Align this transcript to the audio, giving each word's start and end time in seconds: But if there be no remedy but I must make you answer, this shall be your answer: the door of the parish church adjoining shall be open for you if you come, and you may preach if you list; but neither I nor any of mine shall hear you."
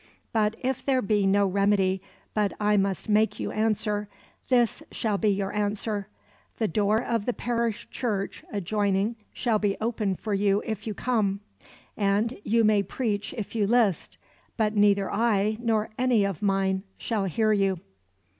But 0.33 0.55
if 0.61 0.83
there 0.83 0.99
be 1.03 1.27
no 1.27 1.45
remedy 1.45 2.01
but 2.33 2.53
I 2.59 2.75
must 2.75 3.07
make 3.07 3.39
you 3.39 3.51
answer, 3.51 4.09
this 4.49 4.81
shall 4.91 5.19
be 5.19 5.29
your 5.29 5.53
answer: 5.53 6.07
the 6.57 6.67
door 6.67 6.99
of 7.03 7.27
the 7.27 7.33
parish 7.33 7.87
church 7.91 8.43
adjoining 8.51 9.15
shall 9.31 9.59
be 9.59 9.77
open 9.79 10.15
for 10.15 10.33
you 10.33 10.63
if 10.65 10.87
you 10.87 10.95
come, 10.95 11.41
and 11.95 12.35
you 12.43 12.63
may 12.63 12.81
preach 12.81 13.35
if 13.37 13.53
you 13.53 13.67
list; 13.67 14.17
but 14.57 14.75
neither 14.75 15.07
I 15.13 15.57
nor 15.59 15.91
any 15.99 16.25
of 16.25 16.41
mine 16.41 16.81
shall 16.97 17.25
hear 17.25 17.53
you." 17.53 17.79